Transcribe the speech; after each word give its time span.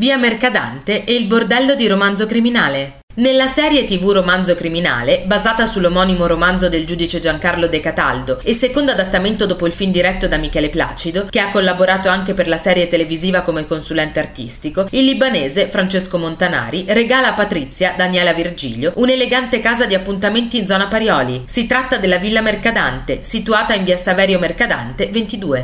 Via 0.00 0.16
Mercadante 0.16 1.04
e 1.04 1.14
il 1.14 1.26
bordello 1.26 1.74
di 1.74 1.86
romanzo 1.86 2.24
criminale. 2.24 3.00
Nella 3.16 3.48
serie 3.48 3.84
TV 3.84 4.12
Romanzo 4.12 4.54
Criminale, 4.54 5.24
basata 5.26 5.66
sull'omonimo 5.66 6.26
romanzo 6.26 6.68
del 6.68 6.86
giudice 6.86 7.18
Giancarlo 7.18 7.66
De 7.66 7.80
Cataldo 7.80 8.40
e 8.42 8.54
secondo 8.54 8.92
adattamento 8.92 9.46
dopo 9.46 9.66
il 9.66 9.72
film 9.72 9.90
diretto 9.90 10.28
da 10.28 10.38
Michele 10.38 10.70
Placido, 10.70 11.26
che 11.28 11.40
ha 11.40 11.50
collaborato 11.50 12.08
anche 12.08 12.34
per 12.34 12.46
la 12.46 12.56
serie 12.56 12.86
televisiva 12.86 13.42
come 13.42 13.66
consulente 13.66 14.20
artistico, 14.20 14.86
il 14.92 15.04
libanese 15.04 15.66
Francesco 15.66 16.18
Montanari 16.18 16.84
regala 16.88 17.30
a 17.30 17.34
Patrizia, 17.34 17.94
Daniela 17.96 18.32
Virgilio, 18.32 18.92
un'elegante 18.94 19.60
casa 19.60 19.86
di 19.86 19.94
appuntamenti 19.94 20.56
in 20.56 20.66
zona 20.66 20.86
Parioli. 20.86 21.42
Si 21.46 21.66
tratta 21.66 21.98
della 21.98 22.18
Villa 22.18 22.40
Mercadante, 22.40 23.18
situata 23.22 23.74
in 23.74 23.84
via 23.84 23.96
Saverio 23.96 24.38
Mercadante 24.38 25.08
22. 25.08 25.58